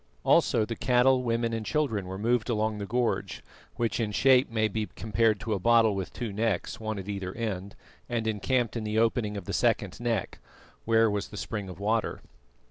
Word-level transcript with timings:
Also 0.23 0.65
the 0.65 0.75
cattle, 0.75 1.21
women 1.21 1.53
and 1.53 1.63
children 1.63 2.07
were 2.07 2.17
moved 2.17 2.49
along 2.49 2.79
the 2.79 2.87
gorge, 2.87 3.43
which 3.75 3.99
in 3.99 4.11
shape 4.11 4.49
may 4.49 4.67
be 4.67 4.87
compared 4.95 5.39
to 5.39 5.53
a 5.53 5.59
bottle 5.59 5.93
with 5.93 6.11
two 6.11 6.33
necks, 6.33 6.79
one 6.79 6.97
at 6.97 7.07
either 7.07 7.35
end, 7.35 7.75
and 8.09 8.25
encamped 8.25 8.75
in 8.75 8.83
the 8.83 8.97
opening 8.97 9.37
of 9.37 9.45
the 9.45 9.53
second 9.53 9.99
neck, 9.99 10.39
where 10.85 11.07
was 11.07 11.27
the 11.27 11.37
spring 11.37 11.69
of 11.69 11.79
water. 11.79 12.19